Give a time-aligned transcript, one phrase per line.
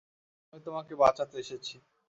[0.47, 1.75] আমি তোমাকে বাঁচাতে এসেছি।